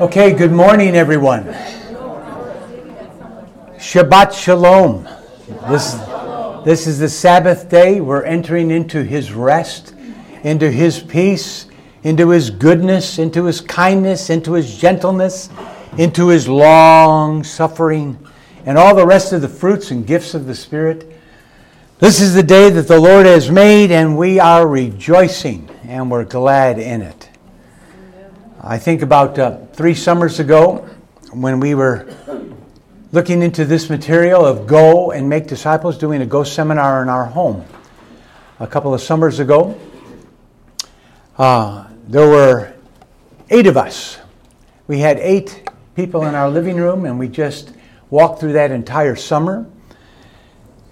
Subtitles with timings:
[0.00, 1.44] Okay, good morning, everyone.
[3.76, 5.04] Shabbat Shalom.
[5.68, 5.94] This,
[6.64, 8.00] this is the Sabbath day.
[8.00, 9.94] We're entering into His rest,
[10.42, 11.66] into His peace,
[12.02, 15.48] into His goodness, into His kindness, into His gentleness,
[15.98, 18.18] into His long suffering,
[18.66, 21.10] and all the rest of the fruits and gifts of the Spirit.
[21.98, 26.24] This is the day that the Lord has made, and we are rejoicing and we're
[26.24, 27.29] glad in it.
[28.62, 30.86] I think about uh, three summers ago
[31.32, 32.14] when we were
[33.10, 37.24] looking into this material of Go and Make Disciples, doing a Go seminar in our
[37.24, 37.64] home.
[38.58, 39.80] A couple of summers ago,
[41.38, 42.74] uh, there were
[43.48, 44.18] eight of us.
[44.86, 47.72] We had eight people in our living room, and we just
[48.10, 49.64] walked through that entire summer.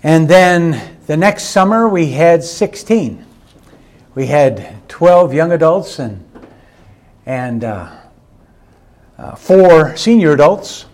[0.02, 3.26] And then the next summer, we had 16.
[4.14, 6.27] We had 12 young adults and
[7.28, 7.94] and uh,
[9.18, 10.86] uh, four senior adults.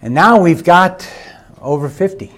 [0.00, 1.10] And now we've got
[1.60, 2.30] over 50.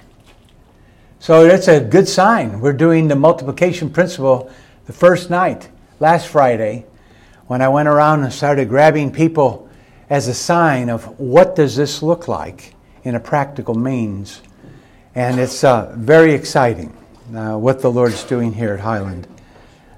[1.18, 2.60] So that's a good sign.
[2.60, 4.50] We're doing the multiplication principle
[4.86, 5.68] the first night,
[6.00, 6.86] last Friday,
[7.46, 9.68] when I went around and started grabbing people
[10.08, 14.40] as a sign of what does this look like in a practical means.
[15.14, 16.96] And it's uh, very exciting
[17.34, 19.28] uh, what the Lord's doing here at Highland.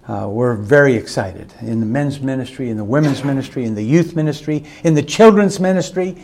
[0.09, 4.17] Uh, we're very excited in the men's ministry, in the women's ministry, in the youth
[4.17, 6.17] ministry, in the children's ministry.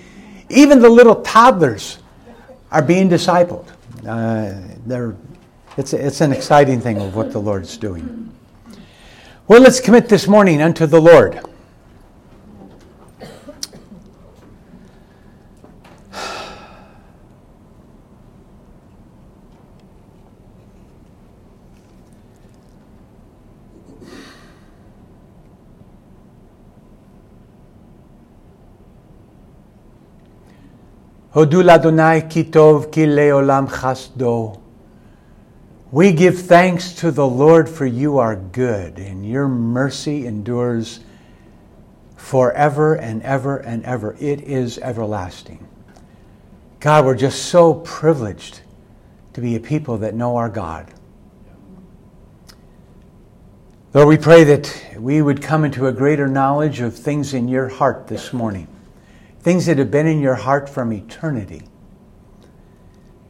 [0.48, 1.98] Even the little toddlers
[2.70, 3.68] are being discipled.
[4.06, 5.12] Uh,
[5.76, 8.34] it's, it's an exciting thing of what the Lord's doing.
[9.48, 11.40] Well, let's commit this morning unto the Lord.
[31.34, 34.60] Hodul Adonai kitov ki leolam chasdo.
[35.90, 41.00] We give thanks to the Lord for you are good, and your mercy endures
[42.14, 44.14] forever and ever and ever.
[44.20, 45.66] It is everlasting.
[46.78, 48.60] God, we're just so privileged
[49.32, 50.94] to be a people that know our God.
[53.92, 57.68] Lord, we pray that we would come into a greater knowledge of things in your
[57.68, 58.68] heart this morning
[59.44, 61.62] things that have been in your heart from eternity.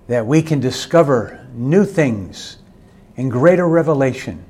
[0.06, 2.58] That we can discover new things
[3.16, 4.44] and greater revelation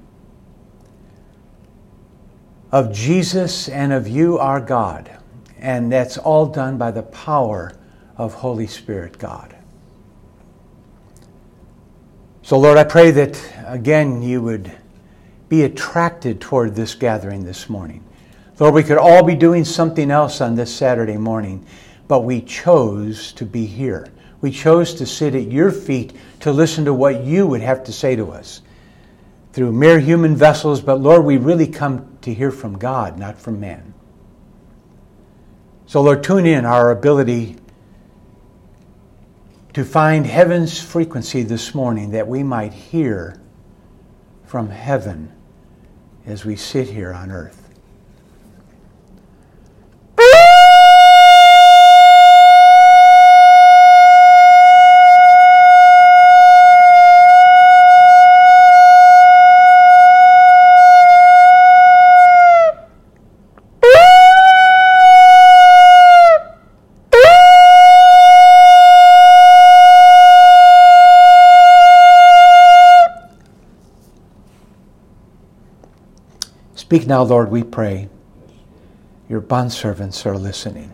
[2.71, 5.11] of Jesus and of you, our God.
[5.59, 7.73] And that's all done by the power
[8.19, 9.57] of Holy Spirit God.
[12.43, 14.71] So, Lord, I pray that again you would
[15.49, 18.05] be attracted toward this gathering this morning.
[18.59, 21.67] Lord, we could all be doing something else on this Saturday morning,
[22.07, 24.09] but we chose to be here.
[24.41, 27.93] We chose to sit at your feet to listen to what you would have to
[27.93, 28.61] say to us
[29.53, 33.59] through mere human vessels, but Lord, we really come to hear from God, not from
[33.59, 33.95] man.
[35.87, 37.57] So, Lord, tune in our ability
[39.75, 43.41] to find heaven's frequency this morning that we might hear
[44.45, 45.33] from heaven
[46.27, 47.64] as we sit here on earth.
[76.85, 78.11] Speak now, Lord, we pray.
[79.27, 80.93] Your bondservants are listening.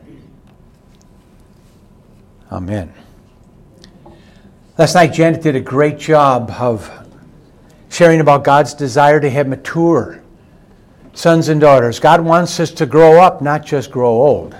[2.53, 2.95] Amen.
[4.79, 6.89] Last night, Janet did a great job of
[7.89, 10.23] sharing about God's desire to have mature
[11.13, 11.99] sons and daughters.
[11.99, 14.55] God wants us to grow up, not just grow old.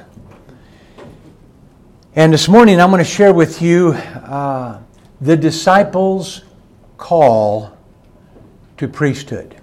[2.17, 4.81] And this morning, I'm going to share with you uh,
[5.21, 6.43] the disciples'
[6.97, 7.79] call
[8.79, 9.60] to priesthood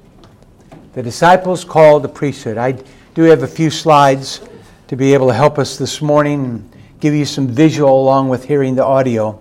[0.98, 2.58] the disciples called the priesthood.
[2.58, 2.72] I
[3.14, 4.42] do have a few slides
[4.88, 8.46] to be able to help us this morning, and give you some visual along with
[8.46, 9.40] hearing the audio.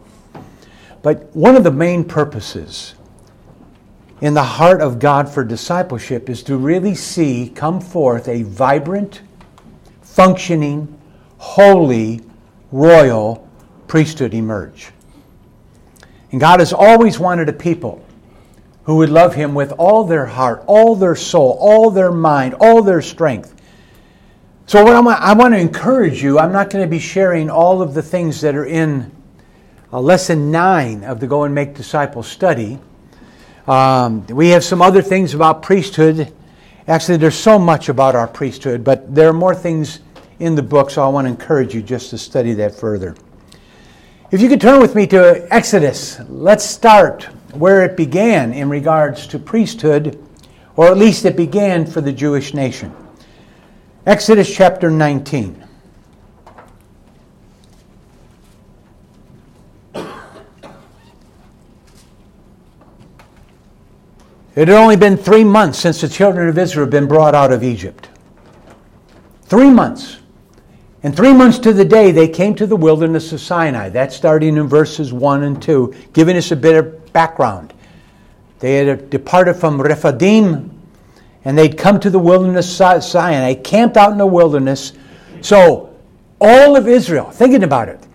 [1.01, 2.95] But one of the main purposes
[4.21, 9.23] in the heart of God for discipleship is to really see come forth a vibrant,
[10.03, 10.95] functioning,
[11.39, 12.21] holy,
[12.71, 13.49] royal
[13.87, 14.91] priesthood emerge.
[16.33, 18.06] And God has always wanted a people
[18.87, 22.83] who would love him with all their heart, all their soul, all their mind, all
[22.83, 23.53] their strength.
[24.67, 27.83] So, what I'm, I want to encourage you, I'm not going to be sharing all
[27.83, 29.11] of the things that are in
[29.93, 32.79] uh, lesson nine of the Go and Make Disciples study.
[33.67, 36.33] Um, we have some other things about priesthood.
[36.87, 39.99] Actually, there's so much about our priesthood, but there are more things
[40.39, 43.17] in the book, so I want to encourage you just to study that further.
[44.31, 49.27] If you could turn with me to Exodus, let's start where it began in regards
[49.29, 50.23] to priesthood,
[50.77, 52.95] or at least it began for the Jewish nation.
[54.07, 55.65] Exodus chapter 19.
[64.57, 67.53] It had only been three months since the children of Israel had been brought out
[67.53, 68.09] of Egypt.
[69.43, 70.19] Three months.
[71.03, 73.91] And three months to the day, they came to the wilderness of Sinai.
[73.91, 77.73] That's starting in verses 1 and 2, giving us a bit of background.
[78.59, 80.71] They had departed from Rephidim,
[81.47, 84.93] and they'd come to the wilderness of Sinai, camped out in the wilderness.
[85.41, 85.95] So,
[86.39, 88.07] all of Israel, thinking about it,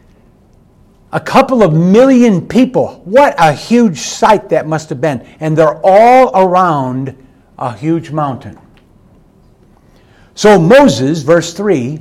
[1.12, 3.02] a couple of million people.
[3.06, 5.26] What a huge sight that must have been.
[5.40, 7.16] And they're all around
[7.58, 8.60] a huge mountain.
[10.36, 12.00] So Moses, verse 3,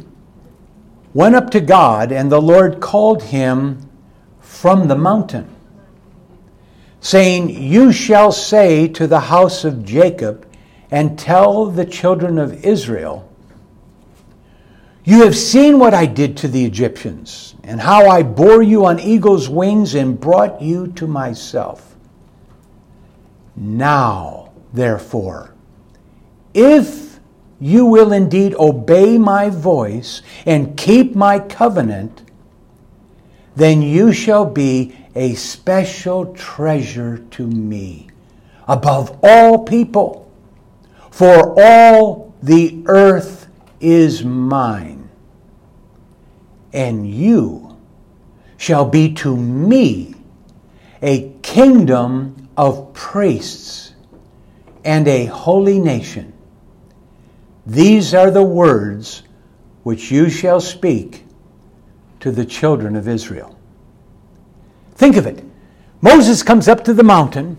[1.15, 3.89] went up to God, and the Lord called him
[4.41, 5.49] from the mountain,
[7.01, 10.47] saying, You shall say to the house of Jacob,
[10.91, 13.29] and tell the children of Israel,
[15.05, 19.01] You have seen what I did to the Egyptians, and how I bore you on
[19.01, 21.97] eagle's wings and brought you to myself.
[23.57, 25.55] Now, therefore,
[26.55, 27.19] if
[27.61, 32.23] you will indeed obey my voice and keep my covenant,
[33.55, 38.09] then you shall be a special treasure to me
[38.69, 40.31] above all people
[41.11, 43.49] for all the earth
[43.81, 45.11] is mine,
[46.73, 47.77] and you
[48.57, 50.15] shall be to me
[51.03, 53.95] a kingdom of priests
[54.85, 56.33] and a holy nation.
[57.67, 59.23] These are the words
[59.83, 61.25] which you shall speak
[62.21, 63.60] to the children of Israel.
[65.01, 65.43] Think of it.
[66.03, 67.57] Moses comes up to the mountain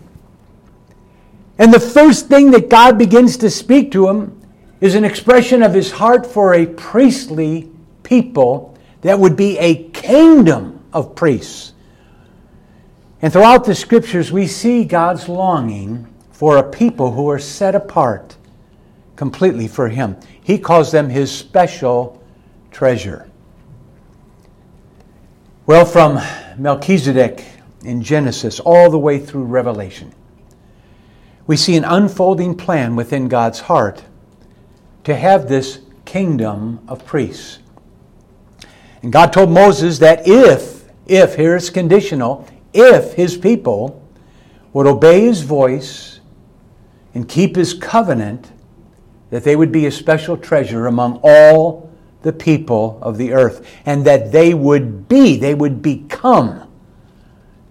[1.58, 4.40] and the first thing that God begins to speak to him
[4.80, 7.72] is an expression of his heart for a priestly
[8.04, 11.74] people that would be a kingdom of priests.
[13.24, 18.38] And throughout the scriptures, we see God's longing for a people who are set apart
[19.16, 20.16] completely for Him.
[20.44, 22.24] He calls them His special
[22.70, 23.31] treasure.
[25.68, 26.20] Well, from
[26.58, 27.46] Melchizedek
[27.86, 30.12] in Genesis all the way through Revelation,
[31.46, 34.04] we see an unfolding plan within God's heart
[35.04, 37.60] to have this kingdom of priests.
[39.04, 44.04] And God told Moses that if, if, here it's conditional, if his people
[44.74, 46.22] would obey his voice
[47.14, 48.52] and keep his covenant,
[49.30, 51.91] that they would be a special treasure among all
[52.22, 56.68] the people of the earth, and that they would be, they would become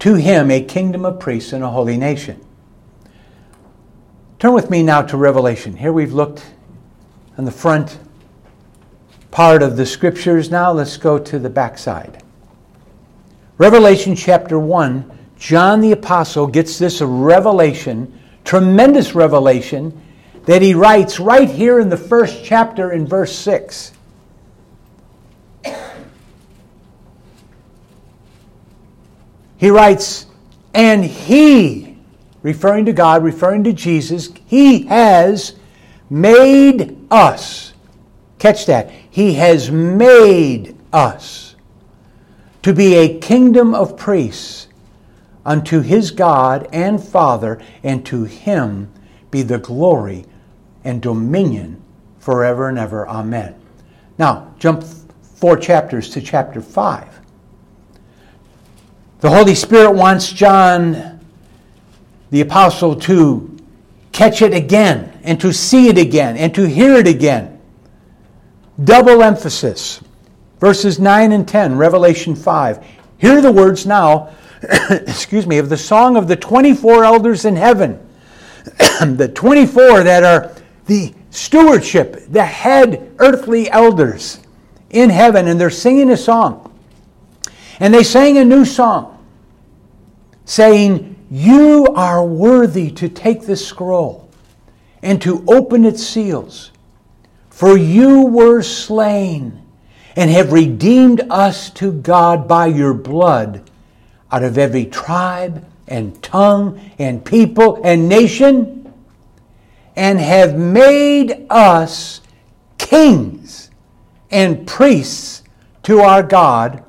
[0.00, 2.44] to him a kingdom of priests and a holy nation.
[4.38, 5.76] Turn with me now to Revelation.
[5.76, 6.44] Here we've looked
[7.37, 7.99] on the front
[9.31, 10.50] part of the scriptures.
[10.50, 12.23] Now let's go to the backside.
[13.59, 20.00] Revelation chapter 1, John the Apostle gets this revelation, tremendous revelation,
[20.47, 23.92] that he writes right here in the first chapter in verse 6.
[29.61, 30.25] He writes,
[30.73, 31.99] And he,
[32.43, 35.55] referring to God, referring to Jesus, He has
[36.09, 37.75] made us.
[38.38, 38.90] Catch that.
[39.11, 41.57] He has made us
[42.62, 44.69] to be a kingdom of priests
[45.45, 48.90] unto His God and Father, and to Him
[49.31, 50.25] be the glory
[50.85, 51.83] and dominion
[52.19, 53.07] forever and ever.
[53.07, 53.55] Amen.
[54.17, 54.85] Now, jump
[55.23, 57.21] four chapters to chapter 5.
[59.21, 61.21] The Holy Spirit wants John
[62.31, 63.55] the apostle to
[64.12, 67.61] catch it again and to see it again and to hear it again.
[68.83, 70.03] Double emphasis.
[70.59, 72.87] Verses 9 and 10, Revelation 5.
[73.19, 74.31] Hear the words now,
[74.91, 78.00] excuse me, of the song of the 24 elders in heaven.
[78.65, 80.55] the 24 that are
[80.87, 84.41] the stewardship, the head earthly elders
[84.89, 86.70] in heaven, and they're singing a song.
[87.80, 89.26] And they sang a new song,
[90.44, 94.28] saying, you are worthy to take this scroll
[95.02, 96.72] and to open its seals.
[97.49, 99.62] For you were slain
[100.16, 103.70] and have redeemed us to God by your blood
[104.30, 108.92] out of every tribe and tongue and people and nation,
[109.96, 112.20] and have made us
[112.78, 113.70] kings
[114.30, 115.42] and priests
[115.82, 116.84] to our God,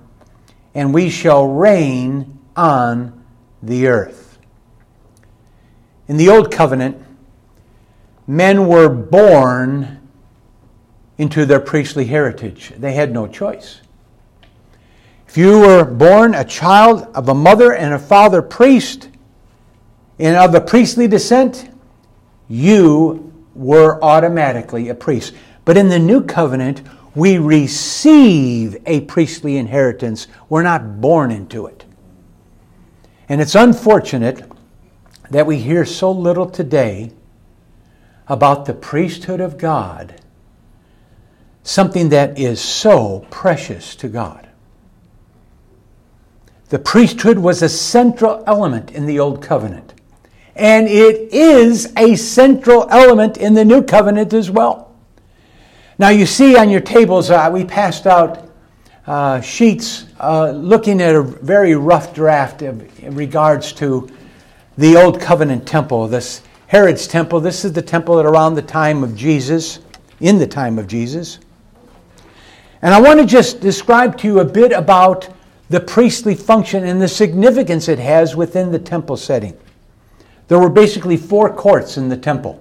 [0.73, 3.23] and we shall reign on
[3.61, 4.39] the earth.
[6.07, 6.97] In the Old Covenant,
[8.27, 9.99] men were born
[11.17, 12.73] into their priestly heritage.
[12.77, 13.81] They had no choice.
[15.27, 19.07] If you were born a child of a mother and a father priest
[20.19, 21.69] and of a priestly descent,
[22.49, 25.33] you were automatically a priest.
[25.63, 26.81] But in the new covenant,
[27.13, 30.27] we receive a priestly inheritance.
[30.49, 31.85] We're not born into it.
[33.27, 34.49] And it's unfortunate
[35.29, 37.11] that we hear so little today
[38.27, 40.21] about the priesthood of God,
[41.63, 44.47] something that is so precious to God.
[46.69, 49.93] The priesthood was a central element in the Old Covenant,
[50.55, 54.90] and it is a central element in the New Covenant as well.
[56.01, 58.49] Now, you see on your tables, uh, we passed out
[59.05, 64.09] uh, sheets uh, looking at a very rough draft of, in regards to
[64.79, 67.39] the Old Covenant temple, this Herod's temple.
[67.39, 69.77] This is the temple at around the time of Jesus,
[70.21, 71.37] in the time of Jesus.
[72.81, 75.29] And I want to just describe to you a bit about
[75.69, 79.55] the priestly function and the significance it has within the temple setting.
[80.47, 82.59] There were basically four courts in the temple.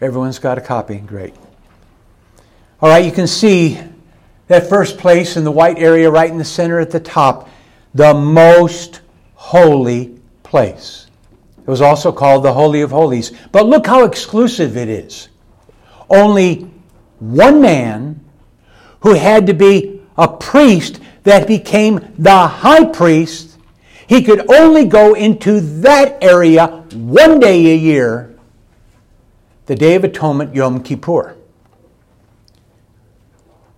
[0.00, 0.96] Everyone's got a copy.
[0.98, 1.34] Great.
[2.80, 3.80] All right, you can see
[4.46, 7.48] that first place in the white area right in the center at the top
[7.94, 9.00] the most
[9.34, 11.06] holy place.
[11.58, 13.32] It was also called the Holy of Holies.
[13.50, 15.28] But look how exclusive it is.
[16.08, 16.70] Only
[17.18, 18.24] one man
[19.00, 23.58] who had to be a priest that became the high priest,
[24.06, 28.37] he could only go into that area one day a year,
[29.68, 31.36] the Day of Atonement, Yom Kippur.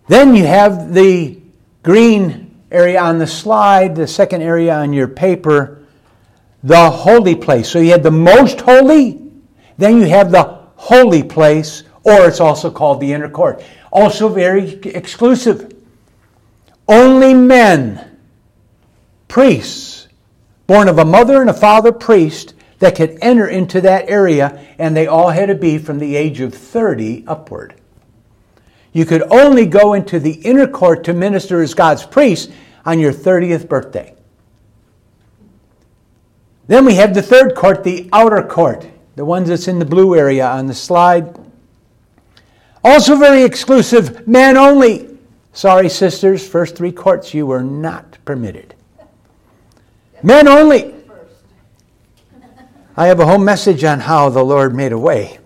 [0.06, 1.40] Then you have the
[1.82, 5.82] green area on the slide, the second area on your paper,
[6.62, 7.68] the holy place.
[7.68, 9.20] So you had the most holy,
[9.78, 13.61] then you have the holy place, or it's also called the inner court.
[13.90, 15.75] Also very exclusive.
[16.87, 18.16] Only men,
[19.26, 20.06] priests,
[20.68, 24.96] born of a mother and a father priest, that could enter into that area, and
[24.96, 27.75] they all had to be from the age of 30 upward.
[28.92, 32.50] You could only go into the inner court to minister as God's priest
[32.84, 34.16] on your 30th birthday.
[36.66, 40.16] Then we have the third court, the outer court, the ones that's in the blue
[40.16, 41.38] area on the slide.
[42.82, 45.18] Also very exclusive, men only.
[45.52, 48.75] Sorry, sisters, first three courts you were not permitted.
[50.22, 50.94] Men only.
[53.00, 55.38] I have a whole message on how the Lord made a way.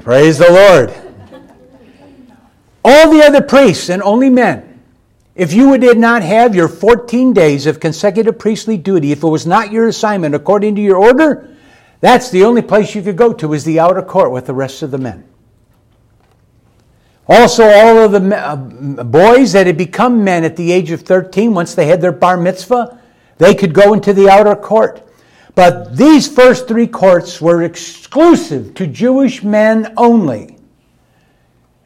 [0.00, 0.94] Praise the Lord.
[2.82, 4.80] All the other priests and only men,
[5.34, 9.46] if you did not have your 14 days of consecutive priestly duty, if it was
[9.46, 11.54] not your assignment according to your order,
[12.00, 14.80] that's the only place you could go to is the outer court with the rest
[14.80, 15.22] of the men.
[17.28, 18.56] Also, all of the uh,
[19.04, 22.38] boys that had become men at the age of 13, once they had their bar
[22.38, 22.98] mitzvah,
[23.36, 25.06] they could go into the outer court.
[25.54, 30.56] But these first three courts were exclusive to Jewish men only.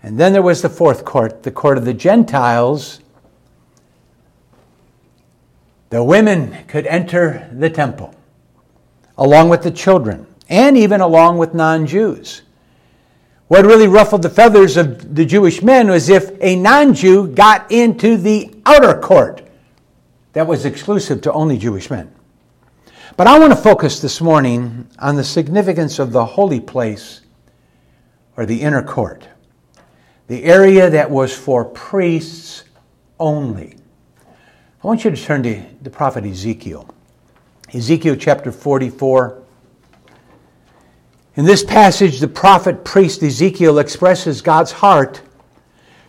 [0.03, 3.01] And then there was the fourth court, the court of the Gentiles.
[5.91, 8.15] The women could enter the temple,
[9.19, 12.43] along with the children, and even along with non Jews.
[13.49, 17.71] What really ruffled the feathers of the Jewish men was if a non Jew got
[17.73, 19.43] into the outer court
[20.35, 22.13] that was exclusive to only Jewish men.
[23.15, 27.21] But I want to focus this morning on the significance of the holy place
[28.37, 29.29] or the inner court,
[30.27, 32.65] the area that was for priests
[33.21, 33.77] only.
[34.83, 36.93] I want you to turn to the prophet Ezekiel.
[37.73, 39.43] Ezekiel chapter 44.
[41.37, 45.23] In this passage, the prophet priest Ezekiel expresses God's heart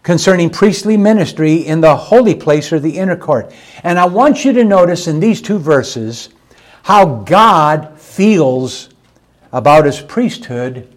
[0.02, 3.54] concerning priestly ministry in the holy place or the inner court.
[3.84, 6.30] And I want you to notice in these two verses
[6.88, 8.88] how God feels
[9.52, 10.88] about his priesthood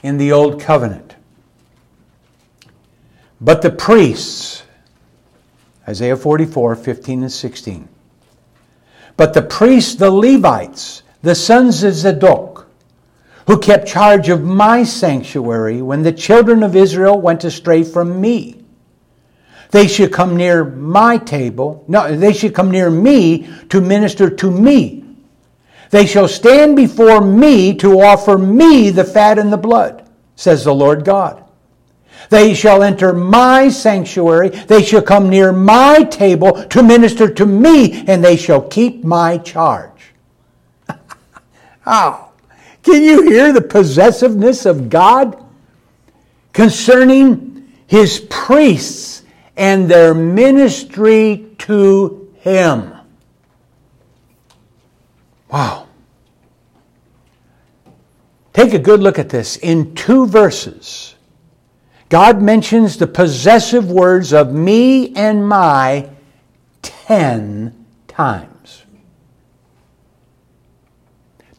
[0.00, 1.16] in the Old Covenant.
[3.40, 4.62] But the priests,
[5.88, 7.88] Isaiah 44, 15 and 16.
[9.16, 12.68] But the priests, the Levites, the sons of Zadok,
[13.48, 18.62] who kept charge of my sanctuary when the children of Israel went astray from me.
[19.72, 21.84] They should come near my table.
[21.88, 25.06] No, they should come near me to minister to me.
[25.90, 30.74] They shall stand before me to offer me the fat and the blood, says the
[30.74, 31.44] Lord God.
[32.30, 34.50] They shall enter my sanctuary.
[34.50, 39.38] They shall come near my table to minister to me, and they shall keep my
[39.38, 40.12] charge.
[41.86, 42.32] oh,
[42.82, 45.42] can you hear the possessiveness of God
[46.52, 49.22] concerning his priests
[49.56, 52.97] and their ministry to him?
[55.50, 55.86] Wow.
[58.52, 59.56] Take a good look at this.
[59.56, 61.14] In two verses,
[62.08, 66.10] God mentions the possessive words of me and my
[66.82, 68.84] ten times.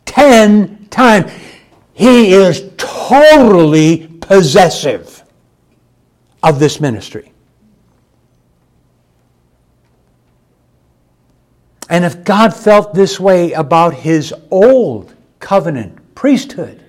[0.05, 1.31] Ten times.
[1.93, 5.23] He is totally possessive
[6.41, 7.28] of this ministry.
[11.89, 16.83] And if God felt this way about his old covenant priesthood,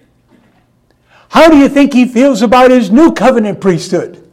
[1.30, 4.28] how do you think he feels about his new covenant priesthood?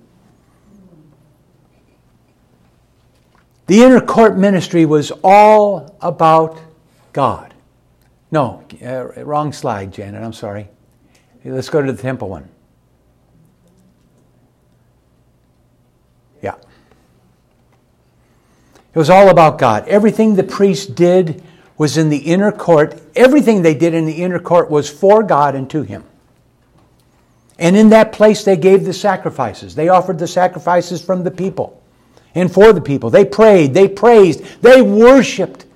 [3.67, 6.59] The inner court ministry was all about
[7.13, 7.53] God.
[8.31, 10.21] No, uh, wrong slide, Janet.
[10.21, 10.69] I'm sorry.
[11.45, 12.49] Let's go to the temple one.
[18.97, 19.87] It was all about God.
[19.87, 21.43] Everything the priest did
[21.77, 22.99] was in the inner court.
[23.15, 26.03] Everything they did in the inner court was for God and to Him.
[27.59, 29.75] And in that place, they gave the sacrifices.
[29.75, 31.79] They offered the sacrifices from the people
[32.33, 33.11] and for the people.
[33.11, 35.67] They prayed, they praised, they worshiped.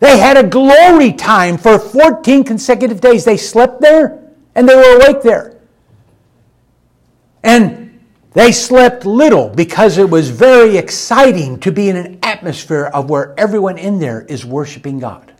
[0.00, 3.26] They had a glory time for 14 consecutive days.
[3.26, 5.54] They slept there and they were awake there.
[7.42, 7.77] And
[8.32, 13.34] they slept little because it was very exciting to be in an atmosphere of where
[13.38, 15.32] everyone in there is worshiping God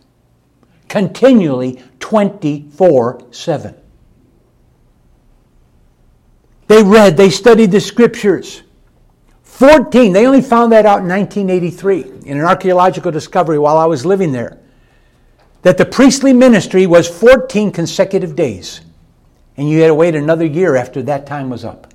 [0.89, 3.75] continually 24 7.
[6.67, 8.63] They read, they studied the scriptures.
[9.43, 14.05] 14, they only found that out in 1983 in an archaeological discovery while I was
[14.05, 14.59] living there.
[15.63, 18.81] That the priestly ministry was 14 consecutive days.
[19.57, 21.88] And you had to wait another year after that time was up.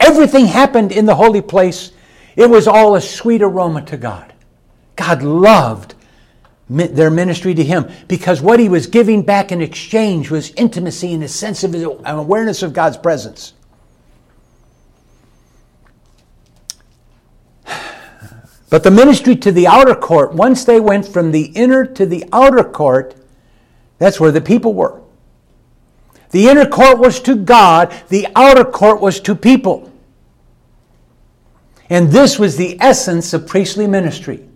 [0.00, 1.92] Everything happened in the holy place.
[2.34, 4.32] It was all a sweet aroma to God.
[4.96, 5.94] God loved
[6.68, 11.22] their ministry to him because what he was giving back in exchange was intimacy and
[11.22, 13.54] a sense of an awareness of God's presence.
[18.70, 22.24] But the ministry to the outer court, once they went from the inner to the
[22.32, 23.16] outer court,
[23.98, 25.02] that's where the people were.
[26.30, 29.89] The inner court was to God, the outer court was to people.
[31.90, 34.48] And this was the essence of priestly ministry.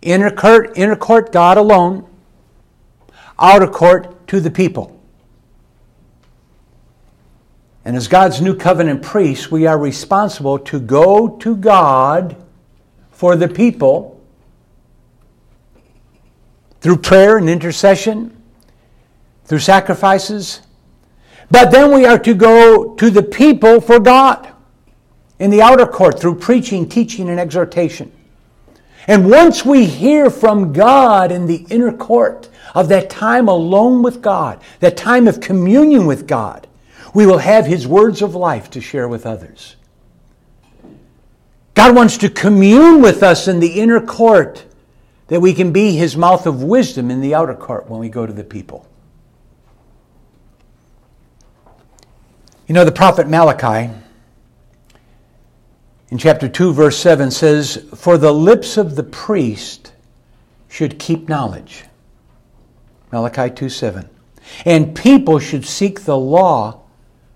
[0.00, 2.08] Inner court, inner court, God alone.
[3.38, 4.98] Outer court, to the people.
[7.84, 12.42] And as God's new covenant priests, we are responsible to go to God
[13.10, 14.18] for the people
[16.80, 18.34] through prayer and intercession,
[19.44, 20.62] through sacrifices.
[21.50, 24.55] But then we are to go to the people for God
[25.38, 28.12] in the outer court through preaching, teaching, and exhortation.
[29.06, 34.20] And once we hear from God in the inner court of that time alone with
[34.20, 36.66] God, that time of communion with God,
[37.14, 39.76] we will have His words of life to share with others.
[41.74, 44.64] God wants to commune with us in the inner court
[45.28, 48.26] that we can be His mouth of wisdom in the outer court when we go
[48.26, 48.88] to the people.
[52.66, 53.92] You know, the prophet Malachi
[56.10, 59.92] in chapter 2, verse 7 says, For the lips of the priest
[60.68, 61.84] should keep knowledge.
[63.10, 64.08] Malachi 2 7.
[64.64, 66.82] And people should seek the law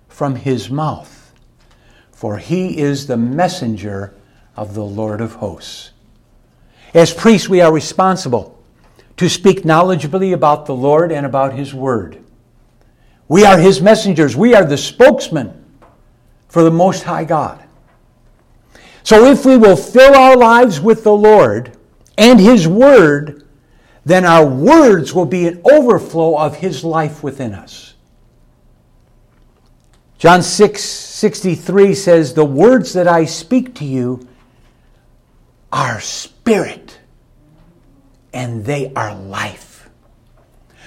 [0.09, 1.33] from his mouth,
[2.13, 4.15] for he is the messenger
[4.57, 5.91] of the Lord of hosts.
[6.95, 8.63] As priests, we are responsible
[9.17, 12.23] to speak knowledgeably about the Lord and about his word.
[13.27, 15.65] We are his messengers, we are the spokesman
[16.49, 17.65] for the Most High God.
[19.03, 21.77] So if we will fill our lives with the Lord
[22.19, 23.47] and His Word,
[24.05, 27.95] then our words will be an overflow of His life within us.
[30.19, 34.29] John 6 63 says, The words that I speak to you
[35.73, 36.99] are spirit
[38.33, 39.89] and they are life.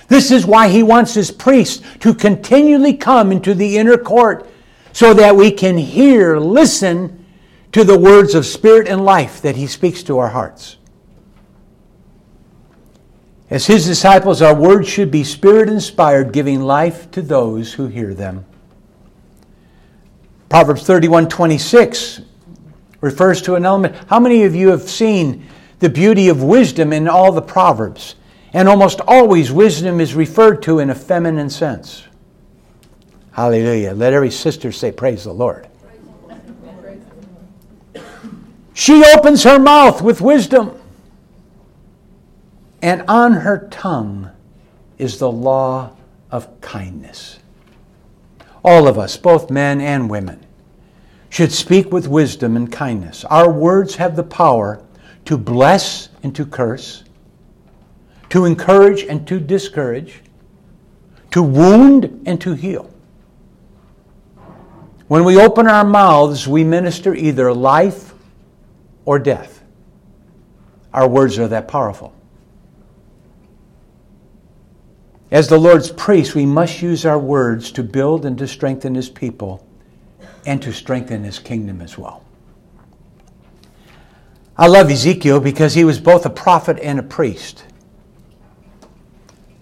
[0.07, 4.47] This is why he wants his priests to continually come into the inner court
[4.91, 7.22] so that we can hear, listen
[7.73, 10.77] to the words of spirit and life that he speaks to our hearts.
[13.49, 18.13] As his disciples, our words should be spirit inspired, giving life to those who hear
[18.13, 18.45] them.
[20.49, 22.21] Proverbs 31 26
[23.01, 23.95] refers to an element.
[24.07, 25.45] How many of you have seen
[25.79, 28.15] the beauty of wisdom in all the Proverbs?
[28.53, 32.03] And almost always, wisdom is referred to in a feminine sense.
[33.31, 33.93] Hallelujah.
[33.93, 35.67] Let every sister say, Praise the Lord.
[38.73, 40.71] She opens her mouth with wisdom,
[42.81, 44.31] and on her tongue
[44.97, 45.95] is the law
[46.31, 47.39] of kindness.
[48.63, 50.43] All of us, both men and women,
[51.29, 53.25] should speak with wisdom and kindness.
[53.25, 54.83] Our words have the power
[55.25, 57.03] to bless and to curse,
[58.29, 60.21] to encourage and to discourage,
[61.31, 62.89] to wound and to heal.
[65.07, 68.12] When we open our mouths, we minister either life
[69.05, 69.63] or death.
[70.93, 72.13] Our words are that powerful.
[75.31, 79.09] As the Lord's priest, we must use our words to build and to strengthen His
[79.09, 79.65] people
[80.45, 82.23] and to strengthen His kingdom as well.
[84.55, 87.65] I love Ezekiel because he was both a prophet and a priest.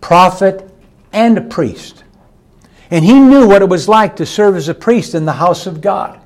[0.02, 0.70] Prophet
[1.14, 2.04] and a priest.
[2.90, 5.66] And he knew what it was like to serve as a priest in the house
[5.66, 6.20] of God.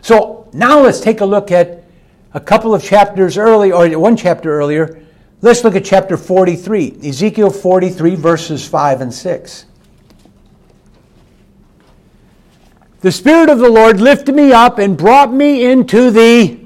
[0.00, 1.82] So now let's take a look at
[2.32, 5.02] a couple of chapters early, or one chapter earlier.
[5.42, 9.66] Let's look at chapter 43, Ezekiel 43, verses 5 and 6.
[13.00, 16.58] The Spirit of the Lord lifted me up and brought me into the.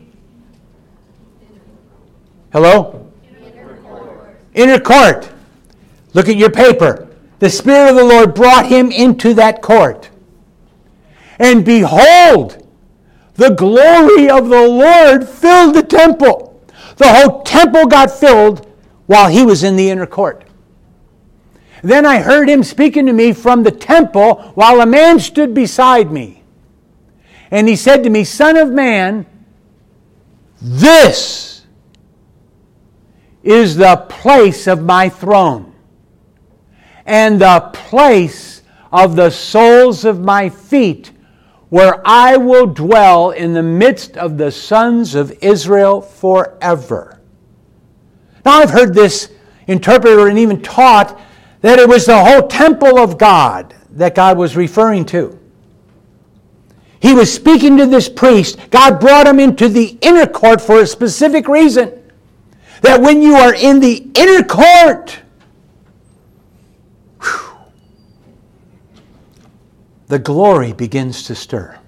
[2.52, 3.12] Hello?
[3.34, 4.36] Inner court.
[4.54, 5.32] Inner court.
[6.14, 10.10] Look at your paper the Spirit of the Lord brought him into that court.
[11.38, 12.69] And behold,
[13.40, 16.62] the glory of the Lord filled the temple.
[16.98, 18.70] The whole temple got filled
[19.07, 20.44] while he was in the inner court.
[21.83, 26.12] Then I heard him speaking to me from the temple while a man stood beside
[26.12, 26.42] me.
[27.50, 29.24] And he said to me, Son of man,
[30.61, 31.64] this
[33.42, 35.72] is the place of my throne
[37.07, 38.61] and the place
[38.92, 41.12] of the soles of my feet,
[41.70, 47.20] where I will dwell in the midst of the sons of Israel forever.
[48.44, 49.30] Now, I've heard this
[49.66, 51.18] interpreted and even taught
[51.61, 55.38] that it was the whole temple of God that God was referring to.
[57.00, 58.59] He was speaking to this priest.
[58.70, 61.96] God brought him into the inner court for a specific reason.
[62.83, 65.18] That when you are in the inner court,
[70.10, 71.78] the glory begins to stir.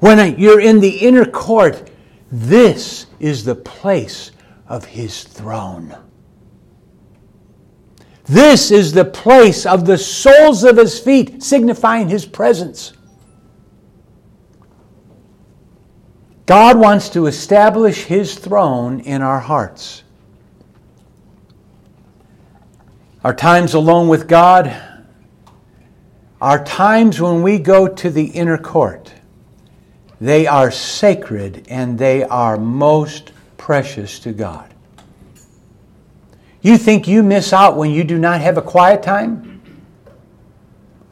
[0.00, 1.88] When you're in the inner court,
[2.32, 4.32] this is the place
[4.66, 5.96] of his throne.
[8.24, 12.94] This is the place of the soles of his feet, signifying his presence.
[16.46, 20.02] God wants to establish his throne in our hearts.
[23.22, 24.89] Our times alone with God
[26.40, 29.12] are times when we go to the inner court.
[30.20, 34.72] They are sacred and they are most precious to God.
[36.62, 39.62] You think you miss out when you do not have a quiet time?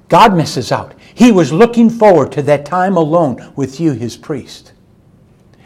[0.08, 0.94] God misses out.
[1.14, 4.72] He was looking forward to that time alone with you, his priest.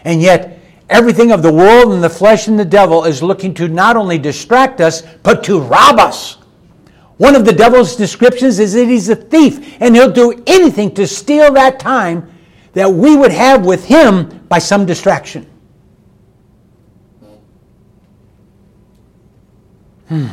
[0.05, 3.69] And yet, everything of the world and the flesh and the devil is looking to
[3.69, 6.39] not only distract us, but to rob us.
[7.23, 11.07] One of the devil's descriptions is that he's a thief and he'll do anything to
[11.07, 12.29] steal that time
[12.73, 15.49] that we would have with him by some distraction.
[20.09, 20.27] Hmm.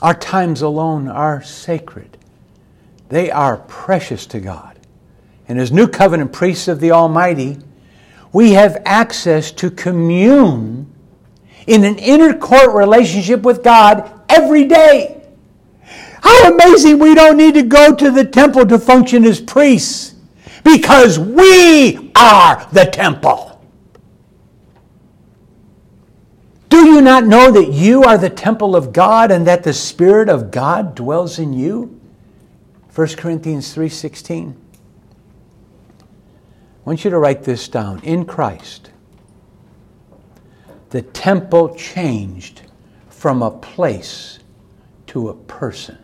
[0.00, 2.18] Our times alone are sacred.
[3.08, 4.78] They are precious to God.
[5.48, 7.58] And as new covenant priests of the Almighty,
[8.32, 10.86] we have access to commune
[11.66, 15.13] in an inner court relationship with God every day.
[16.24, 20.14] How amazing we don't need to go to the temple to function as priests
[20.64, 23.60] because we are the temple.
[26.70, 30.30] Do you not know that you are the temple of God and that the spirit
[30.30, 32.00] of God dwells in you?
[32.94, 34.56] 1 Corinthians 3:16.
[36.00, 36.04] I
[36.84, 38.00] want you to write this down.
[38.02, 38.90] In Christ,
[40.88, 42.62] the temple changed
[43.10, 44.38] from a place
[45.08, 45.98] to a person.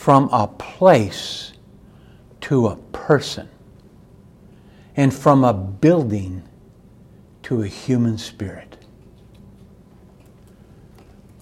[0.00, 1.52] From a place
[2.40, 3.50] to a person.
[4.96, 6.42] And from a building
[7.42, 8.78] to a human spirit.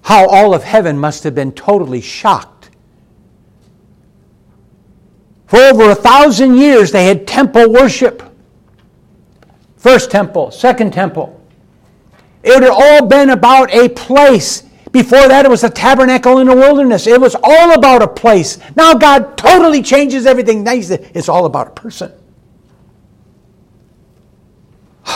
[0.02, 2.70] How all of heaven must have been totally shocked.
[5.46, 8.24] For over a thousand years, they had temple worship.
[9.76, 11.40] First temple, second temple.
[12.42, 14.64] It had all been about a place.
[14.92, 17.06] Before that, it was a tabernacle in the wilderness.
[17.06, 18.58] It was all about a place.
[18.74, 20.64] Now God totally changes everything.
[20.64, 22.12] Now it's all about a person.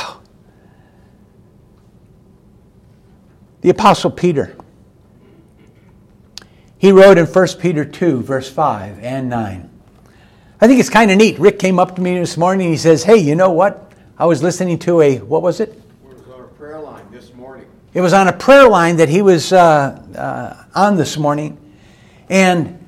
[3.62, 4.56] The Apostle Peter.
[6.78, 9.70] He wrote in 1 Peter 2, verse 5 and 9.
[10.61, 11.38] I think it's kind of neat.
[11.38, 13.92] Rick came up to me this morning he says, Hey, you know what?
[14.18, 15.70] I was listening to a, what was it?
[15.70, 15.82] It
[16.12, 17.66] was on a prayer line this morning.
[17.94, 21.59] It was on a prayer line that he was uh, uh, on this morning.
[22.31, 22.78] And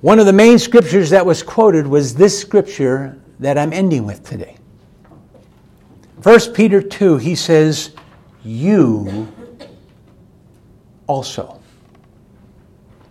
[0.00, 4.28] one of the main scriptures that was quoted was this scripture that I'm ending with
[4.28, 4.56] today.
[6.22, 7.94] 1 Peter 2, he says,
[8.42, 9.28] You
[11.06, 11.60] also,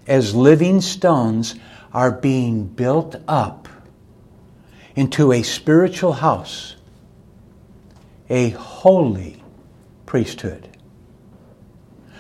[0.05, 1.55] as living stones,
[1.93, 3.69] are being built up
[4.95, 6.75] into a spiritual house,
[8.29, 9.42] a holy
[10.13, 10.69] priesthood,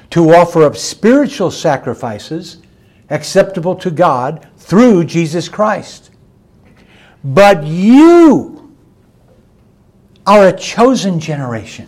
[0.09, 2.57] to offer up spiritual sacrifices
[3.11, 6.09] acceptable to God through Jesus Christ.
[7.23, 8.75] But you
[10.25, 11.87] are a chosen generation.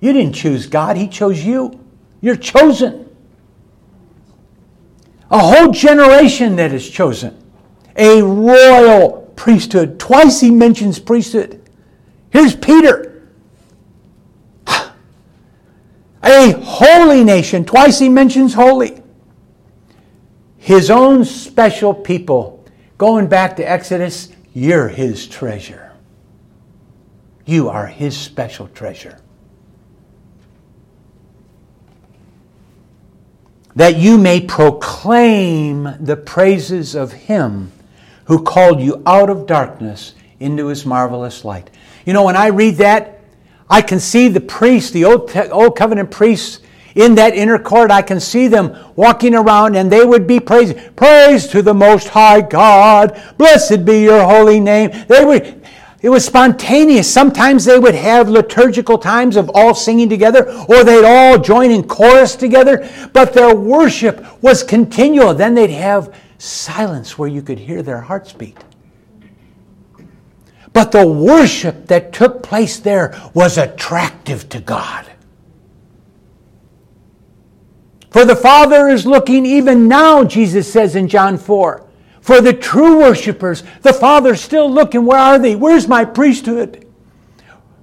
[0.00, 1.80] You didn't choose God, He chose you.
[2.20, 3.08] You're chosen.
[5.30, 7.42] A whole generation that is chosen.
[7.96, 9.98] A royal priesthood.
[9.98, 11.66] Twice he mentions priesthood.
[12.28, 13.11] Here's Peter.
[16.24, 17.64] A holy nation.
[17.64, 19.02] Twice he mentions holy.
[20.56, 22.64] His own special people.
[22.98, 25.92] Going back to Exodus, you're his treasure.
[27.44, 29.18] You are his special treasure.
[33.74, 37.72] that you may proclaim the praises of him
[38.24, 41.70] who called you out of darkness into his marvelous light.
[42.04, 43.21] You know, when I read that,
[43.72, 46.60] I can see the priests, the old, old covenant priests
[46.94, 47.90] in that inner court.
[47.90, 52.08] I can see them walking around and they would be praising, Praise to the Most
[52.08, 53.18] High God.
[53.38, 54.90] Blessed be your holy name.
[55.08, 55.66] They would,
[56.02, 57.10] it was spontaneous.
[57.10, 61.88] Sometimes they would have liturgical times of all singing together, or they'd all join in
[61.88, 65.32] chorus together, but their worship was continual.
[65.32, 68.58] Then they'd have silence where you could hear their hearts beat.
[70.72, 75.06] But the worship that took place there was attractive to God.
[78.10, 81.86] For the Father is looking even now, Jesus says in John 4
[82.22, 85.04] for the true worshipers, the Father's still looking.
[85.04, 85.56] Where are they?
[85.56, 86.86] Where's my priesthood?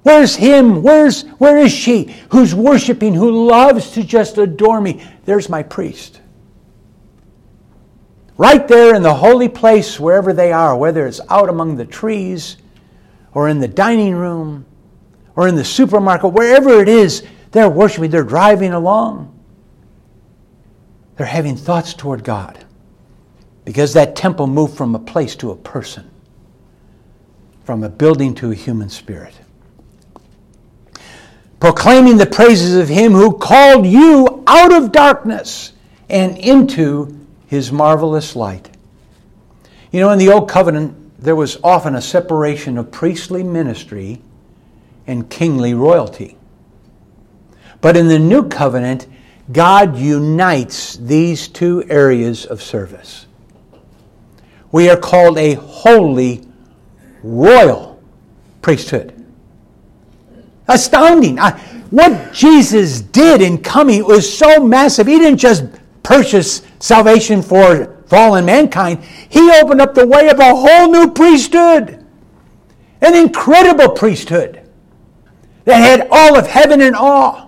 [0.03, 0.81] Where's him?
[0.81, 5.03] Where's where is she who's worshiping, who loves to just adore me?
[5.25, 6.21] There's my priest.
[8.37, 12.55] Right there in the holy place, wherever they are, whether it's out among the trees
[13.33, 14.65] or in the dining room
[15.35, 19.33] or in the supermarket, wherever it is, they're worshiping, they're driving along.
[21.15, 22.65] They're having thoughts toward God.
[23.65, 26.09] Because that temple moved from a place to a person,
[27.65, 29.33] from a building to a human spirit.
[31.59, 35.73] Proclaiming the praises of Him who called you out of darkness
[36.09, 38.69] and into His marvelous light.
[39.91, 44.21] You know, in the Old Covenant, there was often a separation of priestly ministry
[45.05, 46.37] and kingly royalty.
[47.81, 49.07] But in the New Covenant,
[49.51, 53.25] God unites these two areas of service.
[54.71, 56.47] We are called a holy
[57.23, 58.01] royal
[58.61, 59.13] priesthood.
[60.67, 61.37] Astounding.
[61.89, 65.07] what Jesus did in coming was so massive.
[65.07, 65.65] He didn't just
[66.03, 72.05] purchase salvation for fallen mankind, He opened up the way of a whole new priesthood.
[73.01, 74.67] An incredible priesthood
[75.63, 77.47] that had all of heaven in awe.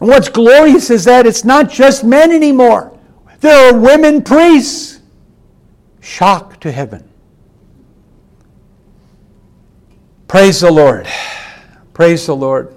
[0.00, 2.98] And what's glorious is that it's not just men anymore.
[3.40, 5.00] There are women priests.
[6.00, 7.08] Shock to heaven.
[10.26, 11.06] Praise the Lord.
[11.92, 12.74] Praise the Lord.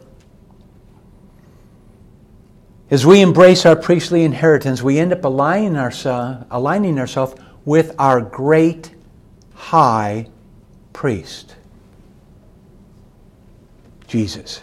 [2.94, 7.34] As we embrace our priestly inheritance, we end up aligning ourselves, aligning ourselves
[7.66, 8.94] with our great
[9.56, 10.28] high
[10.94, 11.56] priest.
[14.06, 14.62] Jesus.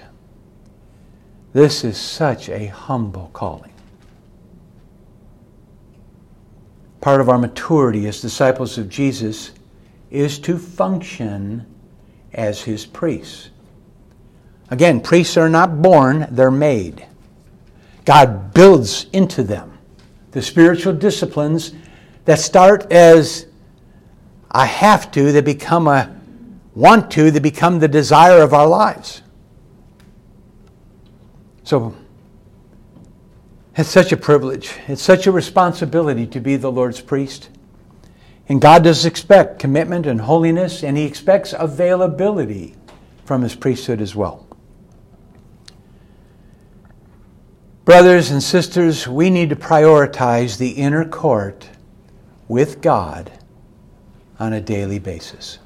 [1.52, 3.72] This is such a humble calling.
[7.00, 9.50] Part of our maturity as disciples of Jesus
[10.08, 11.66] is to function
[12.32, 13.50] as his priests.
[14.70, 17.08] Again, priests are not born, they're made.
[18.04, 19.78] God builds into them
[20.32, 21.74] the spiritual disciplines
[22.24, 23.46] that start as
[24.50, 26.16] I have to, they become a
[26.74, 29.22] want to, they become the desire of our lives.
[31.64, 31.94] So,
[33.76, 34.74] it's such a privilege.
[34.88, 37.48] It's such a responsibility to be the Lord's priest.
[38.48, 42.74] And God does expect commitment and holiness, and He expects availability
[43.24, 44.46] from His priesthood as well.
[47.90, 51.68] Brothers and sisters, we need to prioritize the inner court
[52.46, 53.32] with God
[54.38, 55.58] on a daily basis.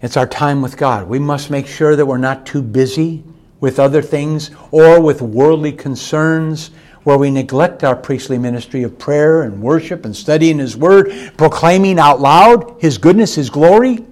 [0.00, 1.06] It's our time with God.
[1.06, 3.22] We must make sure that we're not too busy
[3.60, 6.72] with other things or with worldly concerns
[7.04, 12.00] where we neglect our priestly ministry of prayer and worship and studying His Word, proclaiming
[12.00, 14.04] out loud His goodness, His glory.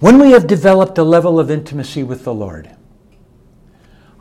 [0.00, 2.68] When we have developed a level of intimacy with the Lord,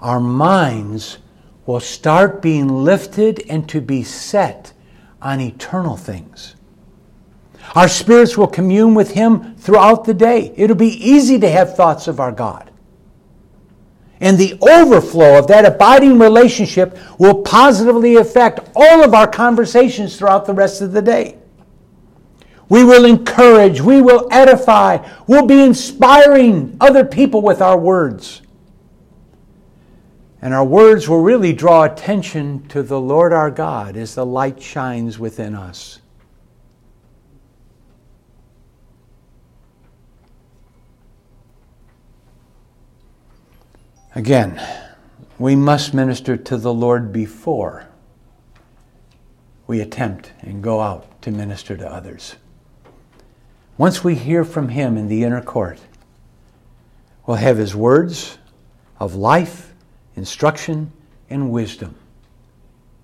[0.03, 1.17] our minds
[1.65, 4.73] will start being lifted and to be set
[5.21, 6.55] on eternal things.
[7.73, 10.53] Our spirits will commune with Him throughout the day.
[10.57, 12.69] It'll be easy to have thoughts of our God.
[14.19, 20.45] And the overflow of that abiding relationship will positively affect all of our conversations throughout
[20.45, 21.37] the rest of the day.
[22.67, 28.42] We will encourage, we will edify, we'll be inspiring other people with our words.
[30.43, 34.61] And our words will really draw attention to the Lord our God as the light
[34.61, 36.01] shines within us.
[44.13, 44.61] Again,
[45.39, 47.87] we must minister to the Lord before
[49.65, 52.35] we attempt and go out to minister to others.
[53.77, 55.79] Once we hear from Him in the inner court,
[57.25, 58.39] we'll have His words
[58.99, 59.72] of life,
[60.15, 60.91] instruction,
[61.29, 61.95] and wisdom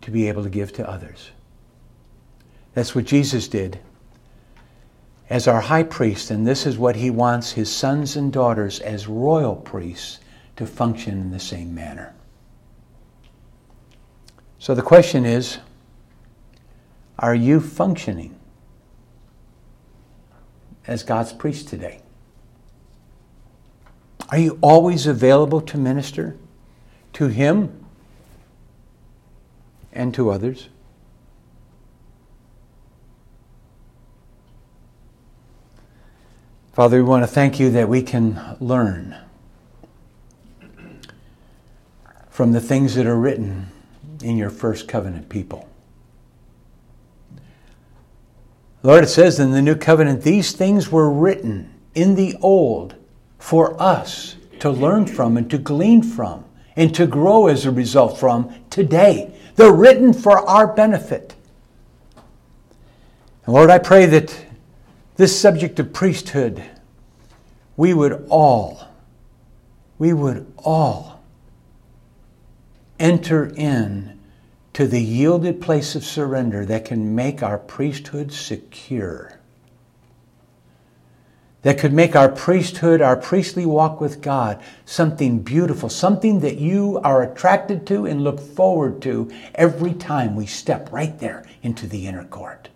[0.02, 1.32] to be able to give to others.
[2.74, 3.80] That's what Jesus did
[5.30, 9.08] as our high priest, and this is what He wants His sons and daughters as
[9.08, 10.20] royal priests
[10.56, 12.14] to function in the same manner.
[14.58, 15.60] So the question is
[17.18, 18.40] are you functioning
[20.88, 22.02] as God's priest today?
[24.30, 26.38] Are you always available to minister
[27.20, 27.86] to Him
[29.92, 30.70] and to others?
[36.72, 39.18] Father, we want to thank you that we can learn
[42.30, 43.68] from the things that are written
[44.24, 45.68] in your first covenant people.
[48.82, 52.96] Lord, it says in the new covenant, these things were written in the old
[53.38, 56.46] for us to learn from and to glean from
[56.80, 59.36] and to grow as a result from today.
[59.58, 61.36] They're written for our benefit.
[63.46, 64.46] And Lord, I pray that
[65.18, 66.64] this subject of priesthood,
[67.76, 68.82] we would all,
[69.98, 71.22] we would all
[72.98, 74.18] enter in
[74.72, 79.38] to the yielded place of surrender that can make our priesthood secure.
[81.64, 87.00] That could make our priesthood, our priestly walk with God, something beautiful, something that you
[87.04, 92.08] are attracted to and look forward to every time we step right there into the
[92.08, 92.70] inner court.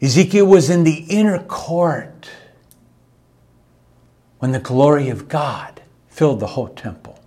[0.00, 2.30] Ezekiel was in the inner court
[4.38, 7.18] when the glory of God filled the whole temple.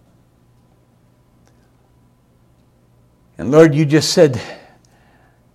[3.38, 4.42] And Lord, you just said,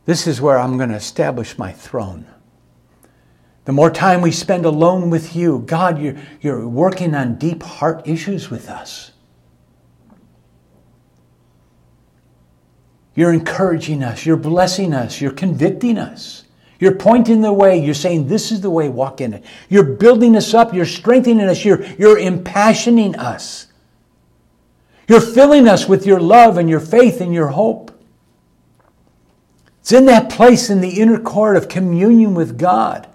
[0.07, 2.27] This is where I'm going to establish my throne.
[3.67, 8.07] The more time we spend alone with you, God, you're, you're working on deep heart
[8.07, 9.11] issues with us.
[13.17, 16.45] You're encouraging us, you're blessing us, you're convicting us.
[16.79, 17.83] You're pointing the way.
[17.83, 19.45] You're saying, This is the way, walk in it.
[19.69, 20.75] You're building us up.
[20.75, 21.65] You're strengthening us.
[21.65, 23.69] You're, you're impassioning us.
[25.09, 27.96] You're filling us with your love and your faith and your hope.
[29.87, 33.07] It's in that place in the inner court of communion with God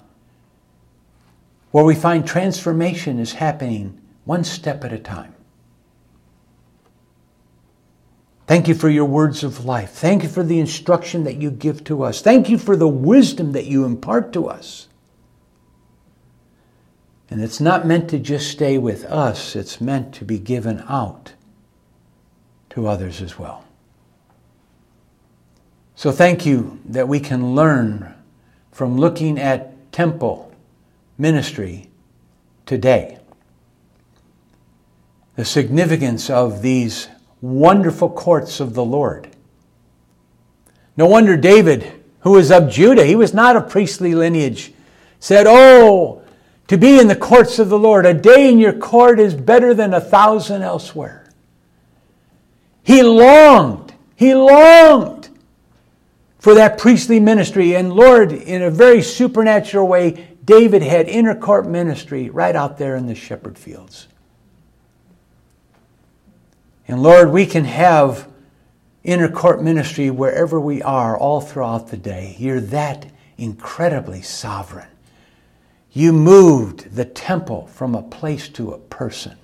[1.72, 5.36] where we find transformation is happening one step at a time.
[8.48, 9.92] Thank you for your words of life.
[9.92, 12.22] Thank you for the instruction that you give to us.
[12.22, 14.88] Thank you for the wisdom that you impart to us.
[17.30, 21.34] And it's not meant to just stay with us, it's meant to be given out
[22.70, 23.66] to others as well.
[26.02, 28.16] So thank you that we can learn
[28.72, 30.52] from looking at temple
[31.16, 31.92] ministry
[32.66, 33.20] today.
[35.36, 37.08] The significance of these
[37.40, 39.30] wonderful courts of the Lord.
[40.98, 44.74] No wonder David, who was of Judah, he was not of priestly lineage,
[45.20, 46.24] said, Oh,
[46.68, 49.76] to be in the courts of the Lord, a day in your court is better
[49.76, 51.30] than a thousand elsewhere.
[52.82, 55.22] He longed, he longed
[56.42, 57.76] for that priestly ministry.
[57.76, 62.96] And Lord, in a very supernatural way, David had inner court ministry right out there
[62.96, 64.08] in the shepherd fields.
[66.88, 68.28] And Lord, we can have
[69.04, 72.36] inner court ministry wherever we are all throughout the day.
[72.40, 73.06] You're that
[73.38, 74.90] incredibly sovereign.
[75.92, 79.38] You moved the temple from a place to a person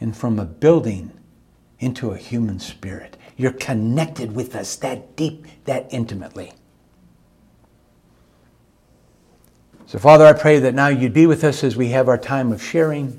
[0.00, 1.12] and from a building
[1.78, 3.16] into a human spirit.
[3.40, 6.52] You're connected with us that deep, that intimately.
[9.86, 12.52] So, Father, I pray that now you'd be with us as we have our time
[12.52, 13.18] of sharing,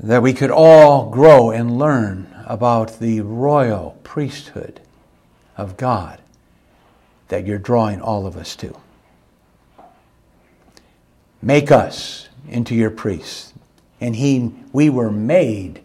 [0.00, 4.80] that we could all grow and learn about the royal priesthood
[5.58, 6.22] of God
[7.28, 8.74] that you're drawing all of us to.
[11.42, 13.52] Make us into your priests.
[14.00, 15.82] And he, we were made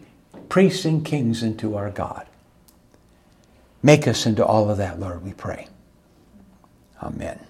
[0.54, 2.28] priests and kings into our God.
[3.82, 5.66] Make us into all of that, Lord, we pray.
[7.02, 7.40] Amen.